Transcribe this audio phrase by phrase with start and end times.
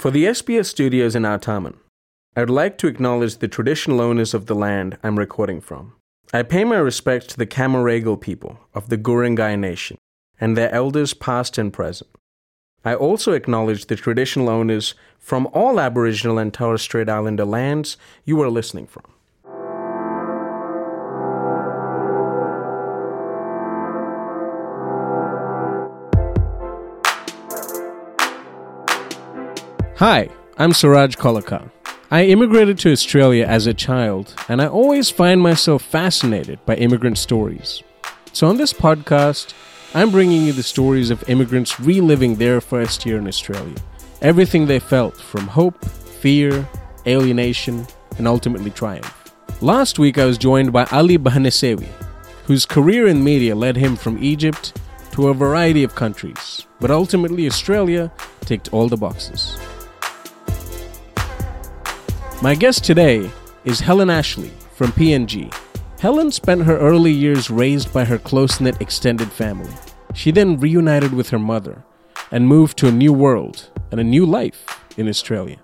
[0.00, 1.74] For the SBS studios in Artarmon,
[2.34, 5.92] I'd like to acknowledge the traditional owners of the land I'm recording from.
[6.32, 9.98] I pay my respects to the Camaragal people of the Guringai Nation
[10.40, 12.08] and their elders past and present.
[12.82, 18.40] I also acknowledge the traditional owners from all Aboriginal and Torres Strait Islander lands you
[18.40, 19.04] are listening from.
[30.00, 31.70] Hi, I'm Suraj Kolakar.
[32.10, 37.18] I immigrated to Australia as a child, and I always find myself fascinated by immigrant
[37.18, 37.82] stories.
[38.32, 39.52] So, on this podcast,
[39.92, 43.76] I'm bringing you the stories of immigrants reliving their first year in Australia.
[44.22, 46.66] Everything they felt from hope, fear,
[47.06, 49.34] alienation, and ultimately triumph.
[49.60, 51.88] Last week, I was joined by Ali Bahanisewi,
[52.46, 54.80] whose career in media led him from Egypt
[55.12, 58.10] to a variety of countries, but ultimately, Australia
[58.46, 59.58] ticked all the boxes.
[62.42, 63.30] My guest today
[63.66, 65.54] is Helen Ashley from PNG.
[66.00, 69.70] Helen spent her early years raised by her close knit extended family.
[70.14, 71.84] She then reunited with her mother
[72.30, 74.64] and moved to a new world and a new life
[74.96, 75.58] in Australia.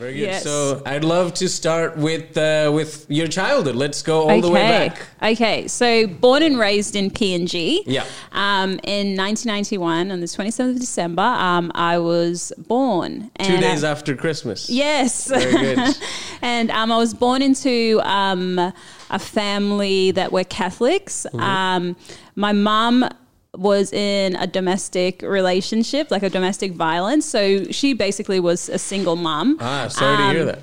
[0.00, 0.20] Very good.
[0.20, 0.42] Yes.
[0.42, 3.76] So I'd love to start with uh, with your childhood.
[3.76, 5.06] Let's go all the way back.
[5.22, 7.82] Okay, so born and raised in PNG.
[7.86, 8.04] Yeah.
[8.32, 13.30] Um, in 1991, on the 27th of December, um, I was born.
[13.38, 14.70] Two days uh, after Christmas.
[14.70, 15.28] Yes.
[15.28, 15.96] Very good.
[16.42, 18.58] and um, I was born into um,
[19.10, 21.26] a family that were Catholics.
[21.26, 21.40] Mm-hmm.
[21.40, 21.96] Um,
[22.36, 23.06] my mum
[23.54, 27.26] was in a domestic relationship, like a domestic violence.
[27.26, 29.56] So she basically was a single mum.
[29.60, 30.58] Ah, sorry to hear Um, that.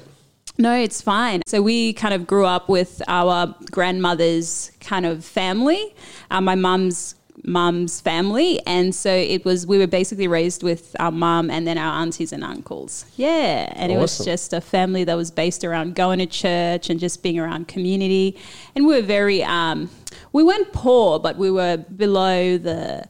[0.59, 1.41] No, it's fine.
[1.45, 5.93] So we kind of grew up with our grandmother's kind of family,
[6.31, 11.11] uh, my mum's mum's family, and so it was we were basically raised with our
[11.11, 13.05] mum and then our aunties and uncles.
[13.15, 16.99] Yeah, and it was just a family that was based around going to church and
[16.99, 18.36] just being around community,
[18.76, 19.89] and we were very um,
[20.33, 23.05] we weren't poor, but we were below the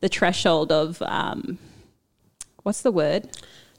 [0.00, 1.58] the threshold of um,
[2.62, 3.28] what's the word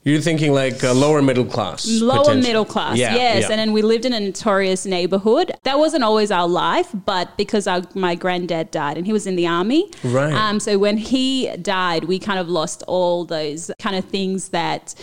[0.04, 1.86] You're thinking like uh, lower middle class.
[1.88, 3.50] lower middle class Yeah, yes yeah.
[3.50, 7.66] and then we lived in a notorious neighborhood that wasn't always our life but because
[7.66, 10.32] our, my granddad died and he was in the army Right.
[10.32, 14.94] um, so when he died we kind of lost all those kind of things that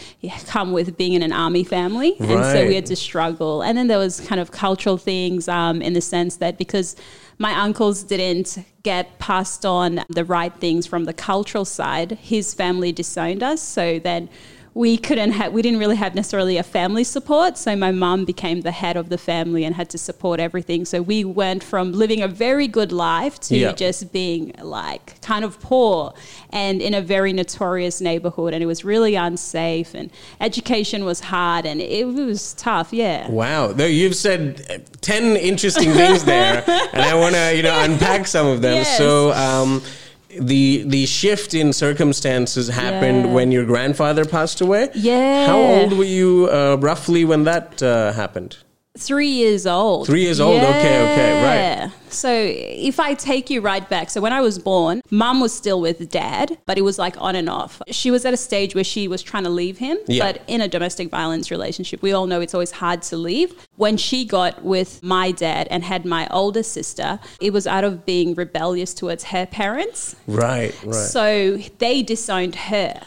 [0.45, 3.87] come with being in an army family and so we had to struggle and then
[3.87, 6.95] there was kind of cultural things um, in the sense that because
[7.37, 12.11] my uncles didn't get passed on the right things from the cultural side.
[12.11, 14.29] His family disowned us so then
[14.77, 18.61] we couldn't have we didn't really have necessarily a family support so my mum became
[18.61, 22.21] the head of the family and had to support everything so we went from living
[22.21, 23.71] a very good life to Yeah.
[23.71, 26.13] just being like kind of poor
[26.51, 31.65] and in a very notorious neighborhood and it was really unsafe and education was hard
[31.65, 37.01] and it was tough yeah Wow, Though you've said uh, ten interesting things there, and
[37.01, 38.73] I want to you know unpack some of them.
[38.83, 38.97] Yes.
[38.97, 39.31] So.
[39.33, 39.81] Um,
[40.29, 43.33] the the shift in circumstances happened Yeah.
[43.33, 44.89] when your grandfather passed away.
[44.93, 45.47] Yeah.
[45.47, 48.57] How old were you uh, roughly when that uh, happened?
[48.97, 50.07] Three years old.
[50.07, 51.43] Three years old, okay, okay,
[51.83, 51.91] right.
[52.09, 55.81] So if I take you right back, so when I was born, mum was still
[55.81, 57.81] with dad, but it was like on and off.
[57.91, 60.31] She was at a stage where she was trying to leave him, Yeah.
[60.31, 63.53] but in a domestic violence relationship, we all know it's always hard to leave.
[63.75, 68.05] When she got with my dad and had my older sister, it was out of
[68.05, 70.15] being rebellious towards her parents.
[70.27, 70.95] Right, right.
[70.95, 73.01] So they disowned her.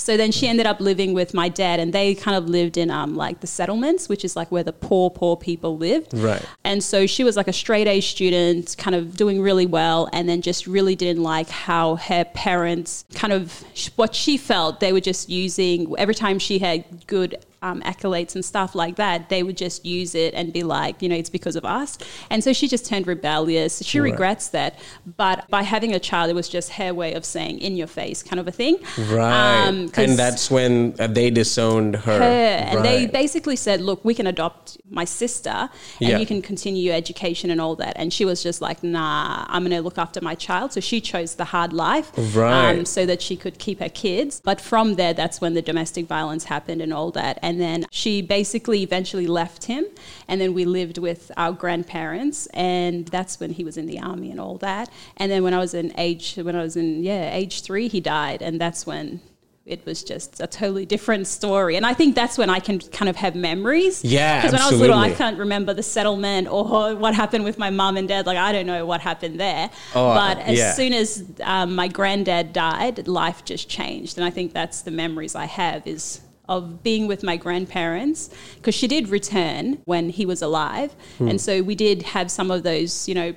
[0.00, 2.90] So then she ended up living with my dad, and they kind of lived in
[2.90, 6.14] um, like the settlements, which is like where the poor, poor people lived.
[6.14, 6.44] Right.
[6.64, 10.28] And so she was like a straight A student, kind of doing really well, and
[10.28, 13.64] then just really didn't like how her parents kind of
[13.96, 18.44] what she felt they were just using every time she had good um, accolades and
[18.44, 21.56] stuff like that, they would just use it and be like, you know, it's because
[21.56, 21.98] of us.
[22.30, 23.82] And so she just turned rebellious.
[23.84, 24.10] She Right.
[24.12, 24.78] regrets that.
[25.16, 28.22] But by having a child, it was just her way of saying in your face
[28.22, 28.78] kind of a thing.
[29.10, 29.66] Right.
[29.66, 32.18] Um, and that's when uh, they disowned her.
[32.18, 32.24] her.
[32.70, 35.70] And they basically said, look, we can adopt my sister and
[36.00, 36.18] Yeah.
[36.18, 37.94] you can continue your education and all that.
[37.96, 40.72] And she was just like, nah, I'm going to look after my child.
[40.72, 42.88] So she chose the hard life um, Right.
[42.88, 44.40] so that she could keep her kids.
[44.42, 47.38] But from there, that's when the domestic violence happened and all that.
[47.42, 49.86] And then she basically eventually left him.
[50.28, 52.46] And then we lived with our grandparents.
[52.48, 54.90] And that's when he was in the army and all that.
[55.16, 58.00] And then when I was in age, when I was in, yeah, age three, he
[58.00, 58.42] died.
[58.42, 59.22] And that's when
[59.70, 61.76] it was just a totally different story.
[61.76, 64.04] And I think that's when I can kind of have memories.
[64.04, 67.56] Yeah, Because when I was little, I can't remember the settlement or what happened with
[67.56, 68.26] my mum and dad.
[68.26, 69.70] Like, I don't know what happened there.
[69.94, 70.72] Oh, but as yeah.
[70.72, 74.18] soon as um, my granddad died, life just changed.
[74.18, 76.20] And I think that's the memories I have is
[76.50, 80.92] of being with my grandparents because she did return when he was alive.
[81.18, 81.28] Hmm.
[81.28, 83.34] And so we did have some of those, you know,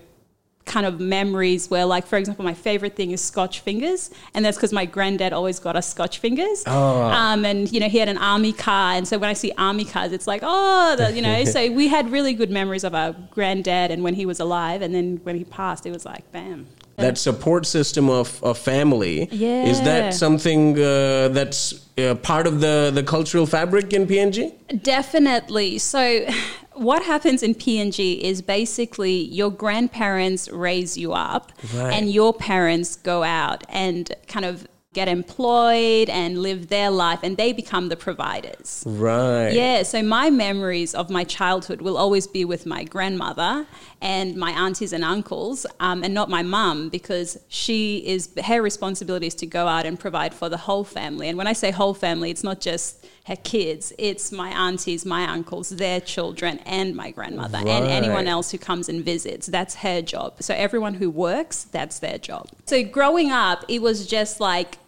[0.65, 4.55] kind of memories where like for example my favorite thing is scotch fingers and that's
[4.55, 7.01] because my granddad always got us scotch fingers Oh.
[7.03, 9.83] um, and you know he had an army car and so when i see army
[9.83, 13.11] cars it's like oh the, you know so we had really good memories of our
[13.29, 16.65] granddad and when he was alive and then when he passed it was like bam
[16.97, 22.91] that support system of, of family is that something uh, that's uh, part of the,
[22.93, 24.51] the cultural fabric in png
[24.83, 25.77] Definitely.
[25.79, 26.25] So,
[26.73, 31.93] what happens in PNG is basically your grandparents raise you up, Right.
[31.93, 37.35] and your parents go out and kind of get employed and live their life, and
[37.37, 38.83] they become the providers.
[38.85, 43.65] right Yeah, so my memories of my childhood will always be with my grandmother
[44.03, 49.27] and my aunties and uncles, um, and not my mum because she is her responsibility
[49.27, 51.29] is to go out and provide for the whole family.
[51.29, 55.23] And when I say whole family, it's not just her kids; it's my aunties, my
[55.23, 59.47] uncles, their children, and my grandmother, and anyone else who comes and visits.
[59.47, 60.35] That's her job.
[60.41, 62.49] So everyone who works, that's their job.
[62.65, 64.79] So growing up, it was just like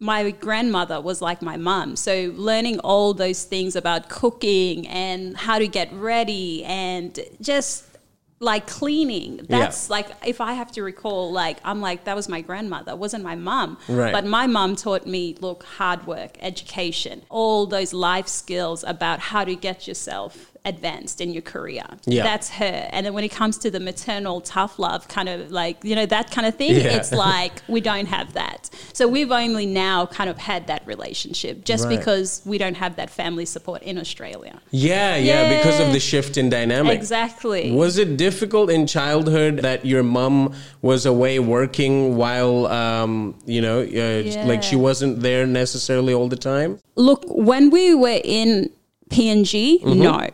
[0.00, 1.94] my grandmother was like my mum.
[1.94, 7.95] So learning all those things about cooking and how to get ready and just
[8.38, 9.40] like cleaning.
[9.48, 12.98] That's like if I have to recall like I'm like that was my grandmother, it
[12.98, 13.78] wasn't my mom.
[13.88, 14.12] Right.
[14.12, 19.44] But my mom taught me look hard work, education, all those life skills about how
[19.44, 21.84] to get yourself advanced in your career.
[22.04, 22.22] Yeah.
[22.24, 22.88] That's her.
[22.92, 26.04] And then when it comes to the maternal tough love kind of like, you know,
[26.06, 26.96] that kind of thing, Yeah.
[26.96, 28.68] it's like we don't have that.
[28.92, 31.96] So we've only now kind of had that relationship just Right.
[31.98, 34.60] because we don't have that family support in Australia.
[34.70, 37.70] yeah yeah because of the shift in dynamic Exactly.
[37.72, 40.52] Was it difficult in childhood that your mom
[40.82, 46.36] was away working while, um, you know, uh, like she wasn't there necessarily all the
[46.36, 46.78] time?
[46.96, 48.70] Look, when we were in
[49.10, 50.26] PNG, no.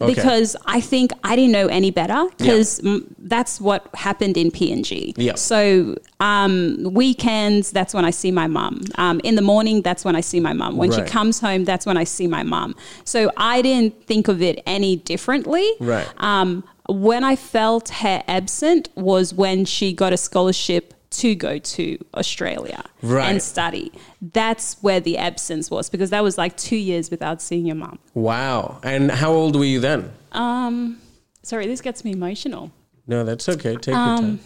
[0.00, 0.12] Okay.
[0.12, 2.80] Because I think I didn't know any better because
[3.18, 5.14] that's what happened in PNG.
[5.16, 5.36] Yeah.
[5.36, 8.80] So um, weekends, that's when I see my mum.
[8.96, 10.76] Um, in the morning, that's when I see my mum.
[10.76, 11.06] When Right.
[11.06, 12.74] she comes home, that's when I see my mum.
[13.04, 15.68] So I didn't think of it any differently.
[15.78, 16.08] Right.
[16.18, 21.98] Um, when I felt her absent was when she got a scholarship to go to
[22.14, 23.30] Australia Right.
[23.30, 23.92] and study.
[24.32, 27.98] That's where the absence was because that was like two years without seeing your mum.
[28.14, 28.78] Wow.
[28.82, 30.10] And how old were you then?
[30.32, 30.98] Um,
[31.42, 32.70] sorry, this gets me emotional.
[33.06, 33.76] No, that's okay.
[33.76, 34.40] Take Um, your time.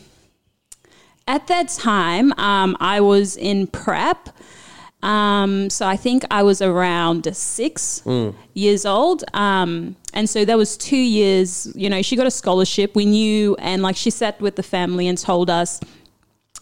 [1.27, 4.31] At that time, um, I was in prep.
[5.01, 8.03] Um, so I think I was around six
[8.55, 9.23] years old.
[9.33, 12.97] Um, and so that was two years, you know, she got a scholarship.
[12.97, 15.79] We knew, and like she sat with the family and told us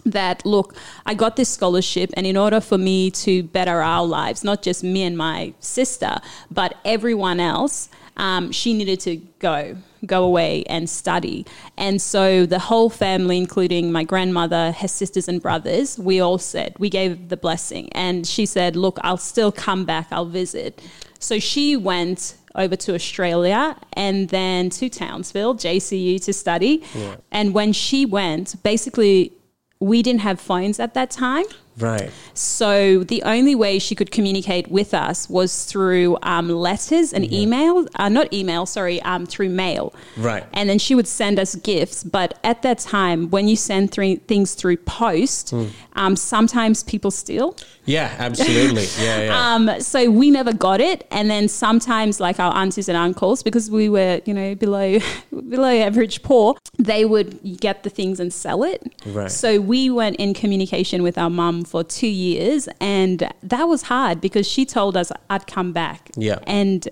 [0.06, 0.74] that, look,
[1.04, 4.82] I got this scholarship, and in order for me to better our lives, not just
[4.82, 6.18] me and my sister,
[6.50, 9.76] but everyone else, um, she needed to go,
[10.06, 11.44] go away and study.
[11.76, 16.74] And so the whole family, including my grandmother, her sisters and brothers, we all said,
[16.78, 17.90] we gave the blessing.
[17.92, 20.82] And she said, look, I'll still come back, I'll visit.
[21.18, 26.82] So she went over to Australia and then to Townsville, JCU, to study.
[27.30, 29.32] And when she went, basically,
[29.80, 31.44] we didn't have phones at that time.
[31.78, 32.10] Right.
[32.34, 37.86] So the only way she could communicate with us was through um, letters and email,
[37.96, 39.94] uh, not email, sorry, um, through mail.
[40.16, 40.44] Right.
[40.52, 42.02] And then she would send us gifts.
[42.02, 45.52] But at that time, when you send three things through post,
[45.94, 47.56] um, sometimes people steal.
[47.84, 48.86] Yeah, absolutely.
[48.96, 49.54] Yeah, yeah.
[49.54, 53.70] Um, so we never got it, and then sometimes, like our aunties and uncles, because
[53.70, 54.98] we were, you know, below
[55.30, 58.82] below average poor, they would get the things and sell it.
[59.04, 59.30] Right.
[59.30, 64.20] So we weren't in communication with our mum for two years, and that was hard
[64.20, 66.10] because she told us I'd come back.
[66.16, 66.38] Yeah.
[66.46, 66.88] And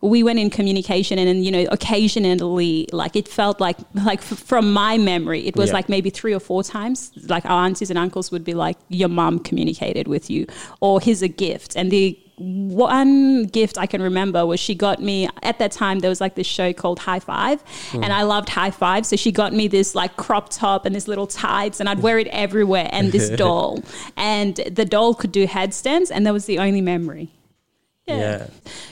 [0.00, 4.38] we went in communication, and, then you know, occasionally, like it felt like, like f-
[4.38, 5.74] from my memory, it was Yeah.
[5.74, 7.10] like maybe three or four times.
[7.26, 10.46] Like our aunties and uncles would be like, "Your mom communicated with you,"
[10.80, 15.28] or "Here's a gift," and the one gift I can remember was she got me
[15.42, 18.04] at that time there was like this show called Hi-5 Hmm.
[18.04, 21.26] and I loved Hi-5 so she got me this like crop top and this little
[21.26, 23.82] tights and I'd wear it everywhere and this doll
[24.16, 27.28] and the doll could do headstands and that was the only memory
[28.08, 28.46] Yeah.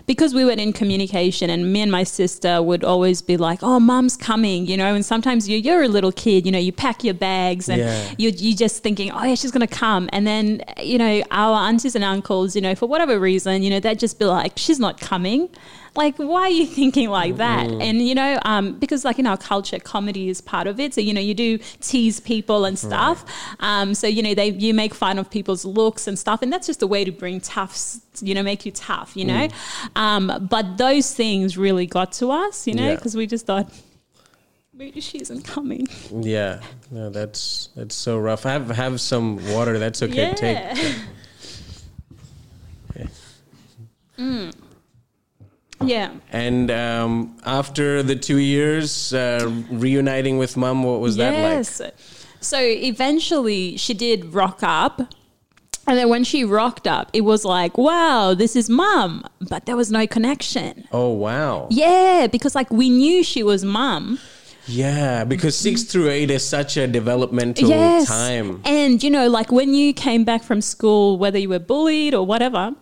[0.07, 3.81] because we were in communication and me and my sister would always be like oh
[3.81, 7.03] mom's coming you know and sometimes you, you're a little kid you know you pack
[7.03, 8.15] your bags and Yeah.
[8.19, 11.95] you, you're just thinking oh yeah she's gonna come and then you know our aunties
[11.95, 15.01] and uncles you know for whatever reason you know they'd just be like she's not
[15.01, 15.49] coming
[15.97, 19.37] like why are you thinking like that and you know um, because like in our
[19.37, 23.25] culture comedy is part of it so you know you do tease people and stuff
[23.61, 26.67] um, so you know they you make fun of people's looks and stuff and that's
[26.67, 27.77] just a way to bring tough
[28.21, 29.49] you know make you tough you know
[29.97, 32.95] um, but those things really got to us you know Yeah.
[32.97, 33.71] because we just thought
[34.75, 36.61] maybe she isn't coming Yeah.
[36.91, 38.43] No, that's that's so rough.
[38.45, 39.79] Have have some water.
[39.79, 40.35] That's okay.
[40.35, 40.57] Take.
[40.57, 40.95] yeah
[44.19, 44.51] Mm.
[45.85, 51.67] Yeah And um, after the two years uh, reuniting with mom, what was that like?
[51.67, 51.81] yes.
[52.41, 55.01] So eventually she did rock up.
[55.89, 59.23] And then when she rocked up, it was like, wow, this is mum.
[59.49, 60.85] But there was no connection.
[60.93, 61.69] Oh wow.
[61.71, 64.19] Yeah, because like we knew she was mum.
[64.67, 68.09] Yeah, because six through eight is such a developmental Yes.
[68.09, 68.63] time.
[68.65, 72.27] And you know, like when you came back from school, whether you were bullied or
[72.27, 72.75] whatever,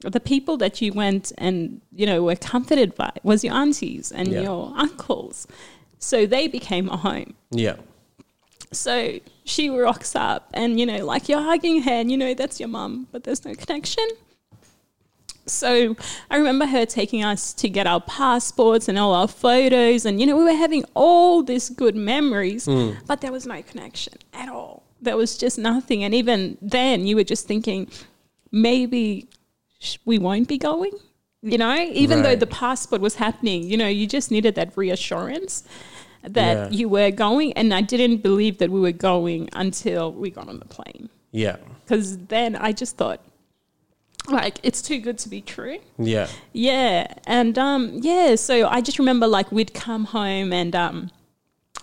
[0.00, 4.28] the people that you went and, you know, were comforted by was your aunties and
[4.28, 4.42] Yeah.
[4.42, 5.46] your uncles.
[5.98, 7.34] So they became a home.
[7.50, 7.76] Yeah.
[8.72, 12.60] So she rocks up and, you know, like you're hugging her and you know that's
[12.60, 14.06] your mum, but there's no connection.
[15.46, 15.96] So
[16.28, 20.04] I remember her taking us to get our passports and all our photos.
[20.04, 22.92] And, you know, we were having all these good memories, hmm.
[23.06, 24.82] but there was no connection at all.
[25.00, 26.02] There was just nothing.
[26.02, 27.88] And even then, you were just thinking,
[28.50, 29.28] maybe
[30.04, 30.92] we won't be going.
[31.42, 35.62] You know, even though the passport was happening, you know, you just needed that reassurance
[36.22, 36.76] that Yeah.
[36.78, 37.52] you were going.
[37.52, 41.08] And I didn't believe that we were going until we got on the plane.
[41.30, 41.56] Yeah.
[41.84, 43.20] Because then I just thought,
[44.28, 45.78] like, it's too good to be true.
[45.98, 46.26] Yeah.
[46.52, 47.06] Yeah.
[47.28, 51.10] And um, yeah, so I just remember like we'd come home and um,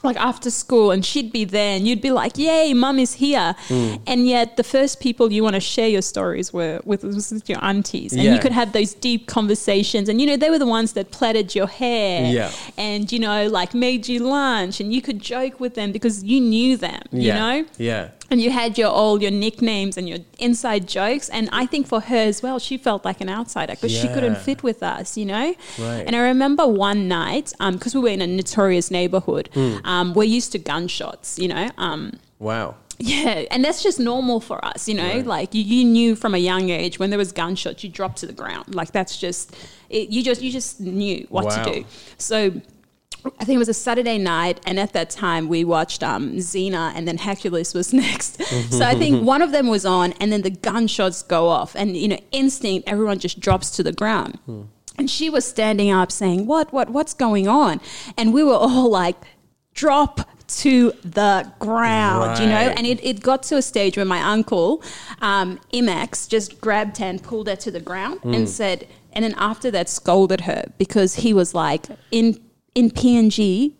[0.03, 3.55] like after school and she'd be there and you'd be like, Yay, mum is here.
[3.67, 3.95] Hmm.
[4.05, 7.49] And yet the first people you want to share your stories were with, was with
[7.49, 8.13] your aunties.
[8.13, 8.33] And Yeah.
[8.33, 10.09] you could have those deep conversations.
[10.09, 12.51] And you know, they were the ones that plaited your hair Yeah.
[12.77, 16.39] and, you know, like made you lunch and you could joke with them because you
[16.41, 17.65] knew them, you know?
[17.77, 18.09] Yeah.
[18.31, 21.99] And you had your all your nicknames and your inside jokes and i think for
[22.01, 25.25] her as well she felt like an outsider because she couldn't fit with us you
[25.25, 26.03] know Right.
[26.07, 29.77] and i remember one night because we were in a notorious neighborhood Hmm.
[29.83, 32.75] um, we're used to gunshots you know um, Wow.
[32.99, 35.03] yeah, and that's just normal for us, you know.
[35.15, 35.25] Right.
[35.25, 38.25] Like you, you knew from a young age when there was gunshots, you dropped to
[38.27, 38.75] the ground.
[38.75, 39.55] Like that's just
[39.89, 41.63] it, you just you just knew what Wow.
[41.63, 41.85] to do.
[42.17, 42.35] So
[43.39, 46.91] I think it was a Saturday night, and at that time we watched um, Xena,
[46.95, 48.41] and then Hercules was next.
[48.71, 51.95] so I think one of them was on, and then the gunshots go off, and
[51.95, 54.39] you know, instinct, everyone just drops to the ground.
[54.97, 56.71] And she was standing up saying, "What?
[56.73, 56.89] What?
[56.91, 57.81] What's going on?"
[58.17, 59.15] And we were all like,
[59.73, 64.21] "Drop." To the ground, you know, and it, it got to a stage where my
[64.21, 64.83] uncle,
[65.19, 68.33] um, Imax, just grabbed her and pulled her to the ground Hmm.
[68.35, 72.39] and said, and then after that scolded her because he was like, in
[72.75, 73.73] in PNG,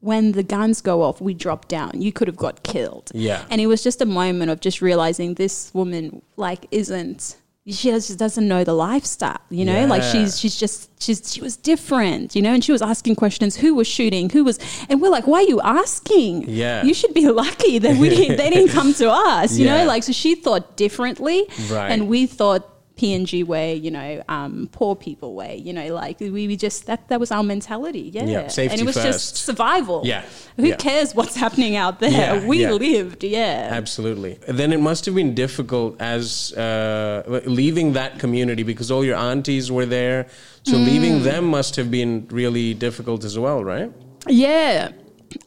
[0.00, 2.00] when the guns go off, we drop down.
[2.00, 3.10] You could have got killed.
[3.14, 3.44] Yeah.
[3.50, 8.18] And it was just a moment of just realizing this woman like isn't she just
[8.18, 9.86] doesn't know the lifestyle, you know?
[9.86, 13.54] Like she's she's just she's she was different, you know, and she was asking questions,
[13.54, 14.58] who was shooting, who was
[14.88, 16.48] and we're like, Why are you asking?
[16.48, 16.82] Yeah.
[16.82, 19.82] You should be lucky that we didn't they didn't come to us, you Yeah.
[19.82, 19.84] know?
[19.86, 21.46] Like so she thought differently.
[21.70, 21.90] Right.
[21.92, 22.68] And we thought
[23.02, 27.00] PNG way, you know, um, poor people way, you know, like we, we just that
[27.08, 28.24] that was our mentality, yeah.
[28.34, 29.06] Yeah, safety and it was first.
[29.12, 30.02] just survival.
[30.04, 30.22] Yeah,
[30.56, 30.76] Who yeah.
[30.76, 32.10] cares what's happening out there?
[32.10, 33.68] Yeah, we lived, yeah.
[33.80, 34.32] Absolutely.
[34.60, 39.66] Then it must have been difficult as uh, leaving that community because all your aunties
[39.76, 40.20] were there.
[40.64, 40.86] So Mm.
[40.90, 43.90] leaving them must have been really difficult as well, right?
[44.28, 44.92] Yeah,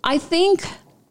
[0.03, 0.57] I think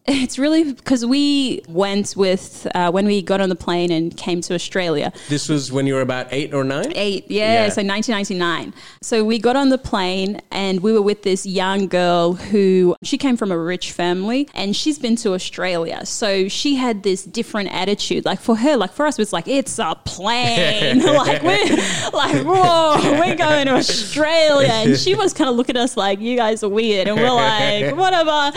[0.06, 4.42] it's really because we went with uh, when we got on the plane and came
[4.42, 5.10] to Australia.
[5.30, 6.92] This was when you were about eight or nine?
[6.94, 7.68] Eight, yeah, Yeah.
[7.70, 8.74] so 1999.
[9.00, 13.16] So we got on the plane and we were with this young girl who she
[13.16, 16.04] came from a rich family and she's been to Australia.
[16.04, 18.26] So she had this different attitude.
[18.26, 20.98] Like for her, like for us, it was like it's a plane.
[21.14, 21.76] like we're
[22.12, 24.68] like whoa, we're going to Australia.
[24.68, 27.30] And she was kind of looking at us like you guys are weird, and we're
[27.30, 28.52] like whatever.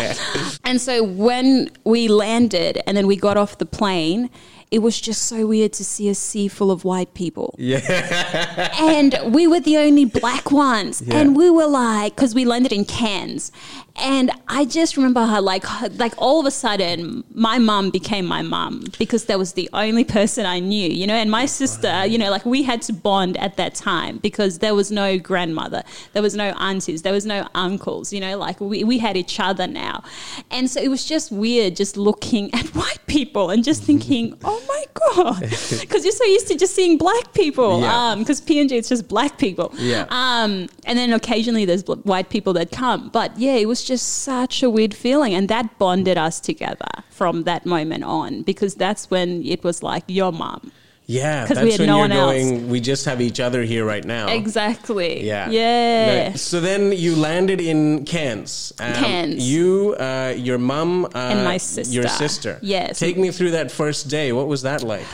[0.65, 1.36] And so when
[1.83, 4.29] we landed and then we got off the plane,
[4.69, 7.55] it was just so weird to see a sea full of white people.
[7.57, 8.73] Yeah.
[8.79, 11.01] and we were the only black ones.
[11.01, 11.17] Yeah.
[11.17, 13.51] And we were like, because we landed in Cairns.
[13.95, 15.63] And I just remember how, like,
[15.97, 20.03] like all of a sudden, my mum became my mum because that was the only
[20.03, 21.15] person I knew, you know.
[21.15, 24.75] And my sister, you know, like we had to bond at that time because there
[24.75, 25.81] was no grandmother,
[26.13, 28.37] there was no aunties, there was no uncles, you know.
[28.37, 30.03] Like we we had each other now,
[30.51, 34.56] and so it was just weird, just looking at white people and just thinking, oh
[34.67, 35.39] my god,
[35.79, 37.81] because you're so used to just seeing black people.
[37.81, 38.11] Yeah.
[38.11, 39.73] Um, because PNG it's just black people.
[39.77, 40.05] Yeah.
[40.09, 44.63] Um, and then occasionally there's white people that come, but yeah, it was just such
[44.63, 49.45] a weird feeling, and that bonded us together from that moment on because that's when
[49.45, 50.71] it was like your mom.
[51.09, 52.31] Yeah, that's we had when no you're one else.
[52.33, 52.69] going.
[52.69, 54.27] We just have each other here right now.
[54.27, 55.25] Exactly.
[55.25, 55.49] Yeah.
[55.49, 56.27] Yeah.
[56.27, 56.37] Right.
[56.37, 58.73] So then you landed in Cairns.
[58.77, 59.49] Um, Cairns.
[59.49, 61.93] You, uh, your mum, uh, And my sister.
[61.93, 62.27] Your sister.
[62.27, 62.59] sister.
[62.61, 62.99] Yes.
[62.99, 64.33] Take me through that first day.
[64.33, 65.05] What was that like?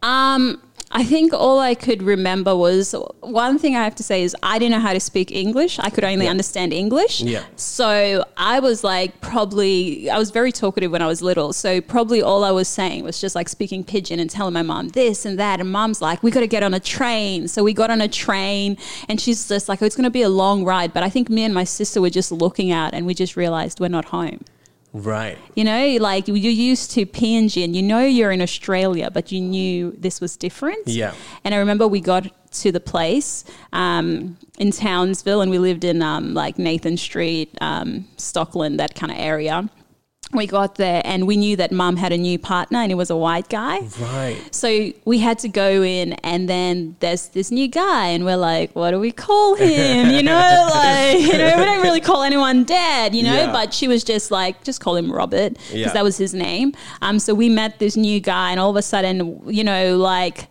[0.00, 0.62] Um,
[0.98, 4.58] I think all I could remember was one thing I have to say is I
[4.58, 5.78] didn't know how to speak English.
[5.78, 6.30] I could only Yeah.
[6.30, 7.20] understand English.
[7.20, 7.42] Yeah.
[7.56, 11.52] So I was like, probably, I was very talkative when I was little.
[11.52, 14.88] So probably all I was saying was just like speaking pidgin and telling my mom
[14.88, 15.60] this and that.
[15.60, 17.46] And mom's like, we got to get on a train.
[17.46, 20.22] So we got on a train and she's just like, oh, it's going to be
[20.22, 20.94] a long ride.
[20.94, 23.80] But I think me and my sister were just looking out and we just realized
[23.80, 24.40] we're not home.
[24.96, 25.36] Right.
[25.54, 29.42] You know, like you're used to PNG and you know you're in Australia, but you
[29.42, 30.88] knew this was different.
[30.88, 31.12] Yeah.
[31.44, 36.00] And I remember we got to the place um, in Townsville and we lived in
[36.00, 39.68] um, like Nathan Street, um, Stockland, that kind of area.
[40.36, 43.10] We got there and we knew that mum had a new partner and it was
[43.10, 43.80] a white guy.
[44.00, 44.36] Right.
[44.52, 48.70] So we had to go in, and then there's this new guy, and we're like,
[48.76, 50.10] what do we call him?
[50.10, 53.52] You know, like, you know, we don't really call anyone dad, you know, Yeah.
[53.52, 55.92] but she was just like, just call him Robert, because Yeah.
[55.92, 56.72] that was his name.
[57.02, 60.48] Um, so we met this new guy, and all of a sudden, you know, like,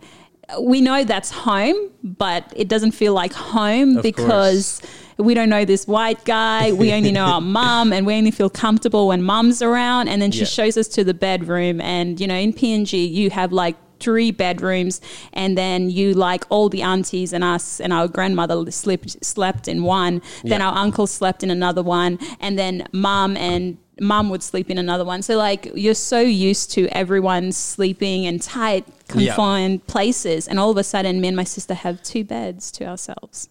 [0.60, 4.80] we know that's home, but it doesn't feel like home Of because
[5.18, 6.72] we don't know this white guy.
[6.72, 10.08] We only know our mum, and we only feel comfortable when mum's around.
[10.08, 10.46] And then she Yeah.
[10.46, 15.00] shows us to the bedroom, and you know, in PNG, you have like three bedrooms,
[15.32, 19.84] and then you like all the aunties and us and our grandmother slept slept in
[19.84, 20.20] one.
[20.44, 20.68] Then Yeah.
[20.68, 25.06] our uncle slept in another one, and then mum and mum would sleep in another
[25.06, 25.22] one.
[25.22, 29.32] So like you're so used to everyone sleeping in tight, Yeah.
[29.34, 32.84] confined places, and all of a sudden, me and my sister have two beds to
[32.84, 33.48] ourselves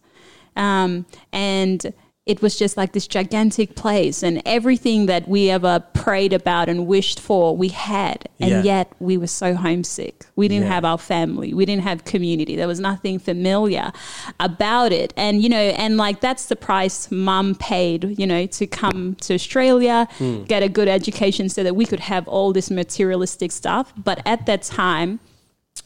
[0.55, 1.93] um, and
[2.25, 6.87] it was just like this gigantic place and everything that we ever prayed about and
[6.87, 8.27] wished for we had.
[8.39, 8.63] And Yeah.
[8.63, 10.25] yet we were so homesick.
[10.35, 10.73] We didn't Yeah.
[10.73, 11.53] have our family.
[11.53, 12.55] We didn't have community.
[12.55, 13.91] There was nothing familiar
[14.39, 15.13] about it.
[15.15, 19.35] And you know and like that's the price mum paid you know to come to
[19.35, 20.07] australia
[20.47, 23.93] get a good education so that we could have all this materialistic stuff.
[24.03, 25.19] But at that time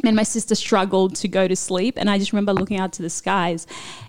[0.03, 3.01] and my sister struggled to go to sleep and i just remember looking out to
[3.01, 3.67] the skies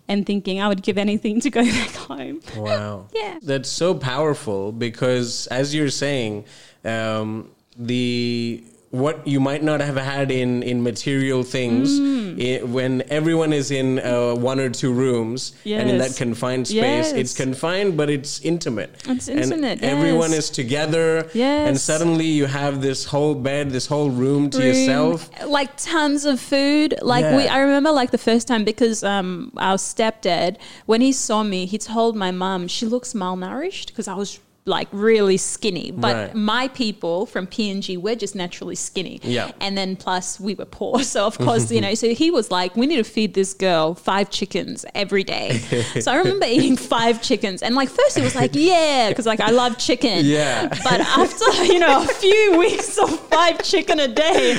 [0.09, 3.07] and thinking i would give anything to go back home Wow.
[3.15, 3.39] Yeah.
[3.43, 6.45] That's so powerful because, as you're saying,
[6.85, 12.41] um, the what you might not have had in in material things Mm.
[12.49, 17.13] i- when everyone is in uh, one or two rooms and in that confined space
[17.13, 20.41] it's confined but it's intimate It's and intimate, everyone yes.
[20.45, 21.69] is together yes.
[21.69, 26.25] and suddenly you have this whole bed this whole room to Room, yourself like tons
[26.25, 31.01] of food like we i remember like the first time because um our stepdad when
[31.01, 34.41] he saw me he told my mum she looks malnourished because i was
[34.79, 35.91] like really skinny.
[35.91, 36.35] But Right.
[36.35, 39.21] my people from png we're just naturally skinny.
[39.23, 39.51] Yeah.
[39.61, 41.03] and then plus we were poor.
[41.15, 43.95] So of course you know so he was like we need to feed this girl
[43.95, 45.49] five chickens every day.
[46.05, 47.59] So i remember eating five chickens.
[47.63, 50.25] And like first it was like yeah because like i love chicken.
[50.25, 50.69] Yeah.
[50.89, 54.57] but after you know a few weeks of five chicken a day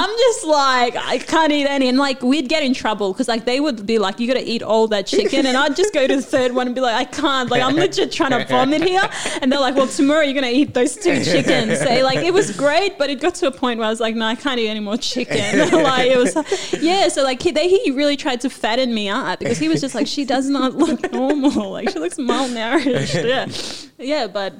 [0.00, 1.88] i'm just like i can't eat any.
[1.90, 4.62] And like we'd get in trouble because like they would be like you gotta eat
[4.62, 5.44] all that chicken.
[5.46, 7.50] And i'd just go to the third one and be like i can't.
[7.50, 9.06] Like i'm literally trying to vomit here.
[9.42, 12.56] and they're like well tomorrow you're gonna eat those two chickens so like it was
[12.56, 14.68] great but it got to a point where i was like no i can't eat
[14.68, 16.34] any more chicken like it was
[16.82, 19.80] yeah so like he, they, he really tried to fatten me up because he was
[19.80, 23.24] just like she does not look normal like she looks malnourished
[23.98, 24.54] yeah yeah but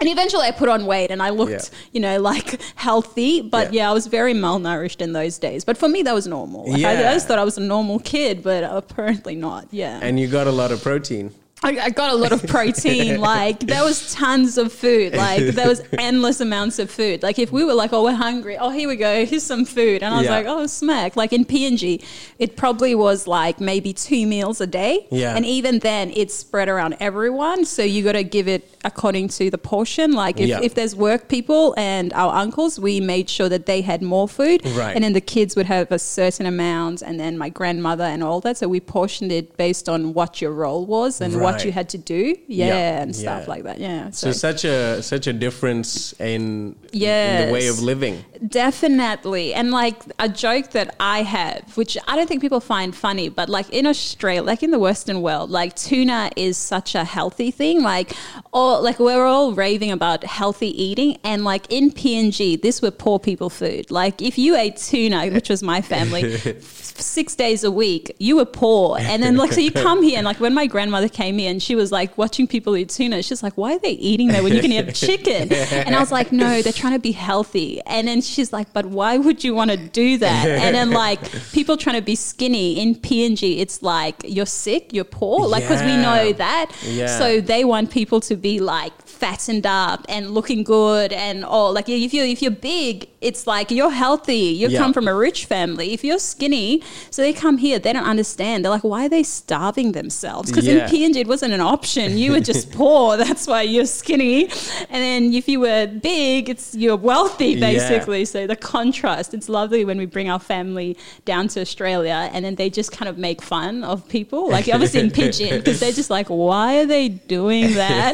[0.00, 1.78] and eventually I put on weight and I looked, Yeah.
[1.92, 3.42] you know, like healthy.
[3.42, 3.82] But Yeah.
[3.82, 3.90] yeah.
[3.90, 5.62] I was very malnourished in those days.
[5.62, 6.64] But for me, that was normal.
[6.70, 7.10] Like, I, Yeah.
[7.10, 9.68] I just thought I was a normal kid, but apparently not.
[9.72, 9.98] Yeah.
[10.02, 13.20] and you got a lot of protein I, I got a lot of protein.
[13.34, 15.14] like there was tons of food.
[15.14, 17.22] Like there was endless amounts of food.
[17.22, 18.56] Like if we were like, oh, we're hungry.
[18.56, 19.26] Oh, here we go.
[19.26, 20.02] Here's some food.
[20.02, 20.30] And I was Yeah.
[20.36, 21.16] like, oh, smack.
[21.16, 22.02] Like in PNG,
[22.38, 25.06] it probably was like maybe two meals a day.
[25.10, 25.36] Yeah.
[25.36, 27.64] And even then, it's spread around everyone.
[27.66, 30.12] So you got to give it according to the portion.
[30.12, 30.60] Like if, Yeah.
[30.62, 34.64] if there's work people and our uncles, we made sure that they had more food.
[34.64, 34.94] Right.
[34.94, 38.40] And then the kids would have a certain amount, and then my grandmother and all
[38.40, 38.56] that.
[38.56, 41.66] So we portioned it based on what your role was and what Right.
[41.66, 42.36] you had to do.
[42.46, 43.50] Yeah, Yeah, and stuff yeah.
[43.50, 43.78] like that.
[43.80, 44.10] Yeah.
[44.10, 48.24] So such a such a difference in, in the way of living.
[48.46, 49.52] Definitely.
[49.54, 53.48] And like a joke that I have, which I don't think people find funny, but
[53.48, 57.82] like in Australia, like in the Western world, like tuna is such a healthy thing.
[57.82, 58.12] Like,
[58.52, 61.18] all like we're all raving about healthy eating.
[61.24, 63.90] And like in PNG, this were poor people food.
[63.90, 68.44] Like if you ate tuna, which was my family, six days a week, you were
[68.44, 68.98] poor.
[68.98, 71.62] And then like so you come here and like when my grandmother came here and
[71.62, 74.54] she was like watching people eat tuna, she's like, Why are they eating that when
[74.54, 75.52] you can have chicken?
[75.52, 77.80] And I was like, No, they're trying to be healthy.
[77.86, 80.46] And then she's like, But why would you want to do that?
[80.46, 81.20] And then like
[81.52, 85.46] people trying to be skinny in PNG, it's like you're sick, you're poor.
[85.46, 86.70] Like because we know that.
[86.84, 87.06] Yeah.
[87.18, 91.88] So they want people to be like fattened up and looking good and all like
[91.88, 94.44] if you if you're big, it's like you're healthy.
[94.60, 94.78] You Yeah.
[94.78, 95.92] come from a rich family.
[95.92, 98.64] If you're skinny, so they come here, they don't understand.
[98.64, 100.50] They're like, why are they starving themselves?
[100.50, 100.84] Because Yeah.
[100.84, 102.16] in PNG, it wasn't an option.
[102.16, 103.16] You were just poor.
[103.16, 104.44] That's why you're skinny.
[104.92, 107.60] And then if you were big, it's you're wealthy, Yeah.
[107.72, 108.24] basically.
[108.24, 112.54] So the contrast, it's lovely when we bring our family down to Australia and then
[112.54, 114.48] they just kind of make fun of people.
[114.48, 118.12] Like obviously in Pidgin, because they're just like, why are they doing that?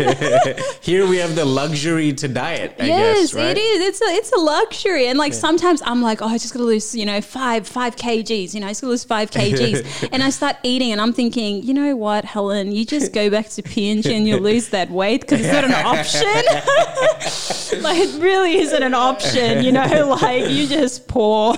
[0.96, 2.74] Here we have the luxury to diet.
[2.80, 3.54] I yes, guess, right?
[3.54, 3.86] it is.
[3.86, 6.94] It's a it's a luxury, and like sometimes I'm like, oh, I just gotta lose,
[6.94, 8.54] you know, five five kgs.
[8.54, 11.62] You know, I just gotta lose five kgs, and I start eating, and I'm thinking,
[11.62, 15.20] you know what, Helen, you just go back to PNG and you'll lose that weight
[15.20, 16.22] because it's not an option.
[17.82, 19.64] like it really isn't an option.
[19.64, 21.56] You know, like you just poor.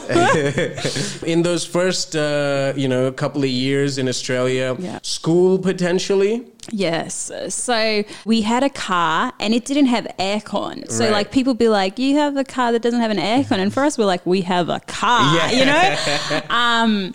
[1.24, 4.98] In those first, uh, you know, couple of years in Australia, Yeah.
[5.02, 6.44] school potentially.
[6.70, 7.30] Yes.
[7.48, 10.90] So we had a car and it didn't have aircon.
[10.90, 11.12] So Right.
[11.12, 13.58] like people be like, you have a car that doesn't have an aircon.
[13.58, 15.50] And for us, we're like, we have a car, Yeah.
[15.50, 16.40] you know?
[16.54, 17.12] um,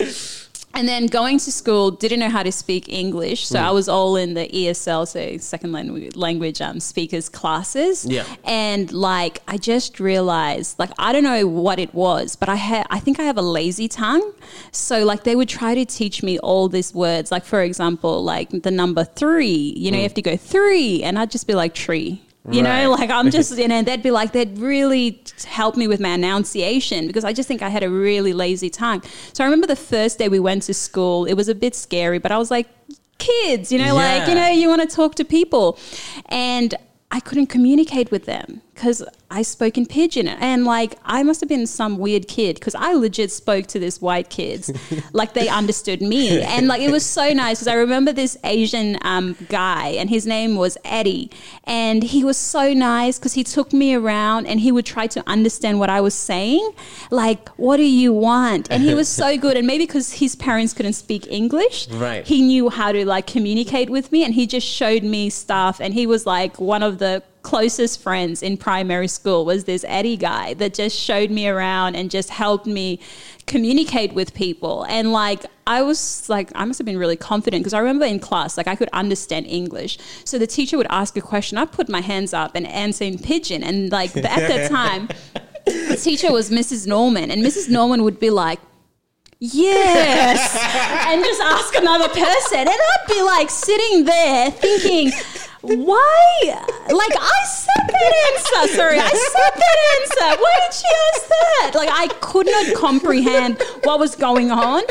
[0.74, 3.46] and then going to school, didn't know how to speak English.
[3.46, 8.06] So I was all in the ESL, so second language, language um, speakers classes.
[8.06, 8.26] Yeah.
[8.44, 12.88] And like, I just realized, like, I don't know what it was, but I had,
[12.90, 14.34] I think I have a lazy tongue.
[14.72, 17.32] So like, they would try to teach me all these words.
[17.32, 21.04] Like, for example, like the number three, you know, you have to go three.
[21.04, 22.24] And I'd just be like, tree.
[22.52, 22.84] You Right.
[22.84, 26.10] know, like I'm just, you know, they'd be like, they'd really help me with my
[26.10, 29.02] enunciation because I just think I had a really lazy tongue.
[29.32, 32.20] So I remember the first day we went to school, it was a bit scary,
[32.20, 32.68] but I was like,
[33.18, 35.80] kids, you know, like, you know, you want to talk to people.
[36.26, 36.76] And
[37.12, 39.04] I couldn't communicate with them because
[39.34, 40.28] I spoke in pidgin.
[40.28, 44.00] And like, I must have been some weird kid because I legit spoke to this
[44.00, 44.72] white kids
[45.14, 46.42] like they understood me.
[46.42, 50.28] And like, it was so nice because I remember this Asian um, guy and his
[50.28, 51.32] name was Eddie.
[51.64, 55.24] And he was so nice because he took me around and he would try to
[55.28, 56.72] understand what I was saying.
[57.10, 58.70] Like, what do you want?
[58.72, 59.58] And he was so good.
[59.58, 62.26] And maybe because his parents couldn't speak English, Right.
[62.26, 65.94] he knew how to like communicate with me and he just showed me stuff and
[65.96, 70.54] he was like one of the closest friends in primary school was this Eddie guy
[70.56, 73.00] that just showed me around and just helped me
[73.46, 77.74] communicate with people and like I was like I must have been really confident because
[77.74, 81.22] I remember in class like I could understand English so the teacher would ask a
[81.22, 85.10] question I'd put my hands up and answer in pidgin and like at that time
[85.66, 86.88] the teacher was Mrs.
[86.88, 87.70] Norman and Mrs.
[87.70, 88.60] Norman would be like
[89.40, 90.56] yes
[91.08, 95.12] and just ask another person and i'd be like sitting there thinking
[95.64, 96.66] why?
[96.90, 98.76] Like i said that answer.
[98.76, 100.42] Sorry i said that answer.
[100.42, 101.72] Why did she ask that?
[101.76, 104.84] Like i could not comprehend what was going on.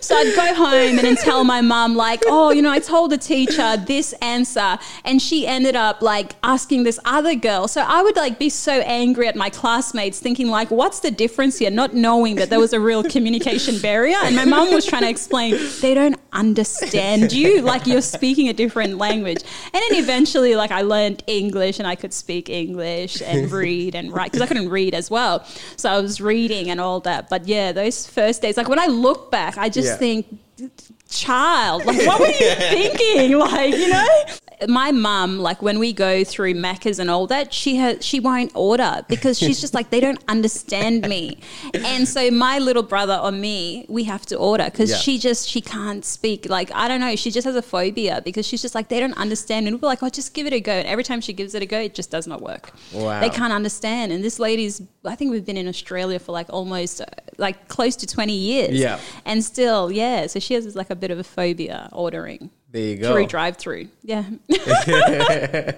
[0.00, 3.10] So i'd go home and then tell my mum like oh you know i told
[3.10, 7.66] the teacher this answer and she ended up like asking this other girl.
[7.66, 11.58] So i would like be so angry at my classmates thinking like what's the difference
[11.58, 11.70] here?
[11.70, 14.18] Not knowing that there was a real communication barrier.
[14.22, 17.62] And my mum was trying to explain they don't understand you.
[17.62, 19.42] Like you're speaking a different language.
[19.72, 24.12] And then eventually like i learned english and i could speak english and read and
[24.12, 25.44] write because i couldn't read as well.
[25.76, 27.28] So i was reading and all that.
[27.28, 29.96] But yeah those first days like when i look back i just Yeah.
[29.96, 30.26] think
[31.08, 33.38] child like what were you thinking?
[33.38, 34.08] Like you know
[34.66, 38.50] my mum, like when we go through Macca's and all that, she has she won't
[38.54, 41.38] order because she's just like they don't understand me,
[41.74, 44.96] and so my little brother or me, we have to order because Yeah.
[44.96, 46.48] she just she can't speak.
[46.48, 49.16] Like I don't know, she just has a phobia because she's just like they don't
[49.16, 50.72] understand, and we're like, oh, just give it a go.
[50.72, 52.72] And every time she gives it a go, it just does not work.
[52.92, 53.20] Wow.
[53.20, 54.12] They can't understand.
[54.12, 57.04] And this lady's, I think we've been in Australia for like almost uh,
[57.36, 58.72] like close to twenty years.
[58.72, 58.98] Yeah.
[59.24, 60.26] and still, yeah.
[60.26, 62.50] So she has like a bit of a phobia ordering.
[62.70, 63.12] There you go.
[63.14, 63.88] Through drive through.
[64.02, 64.24] Yeah.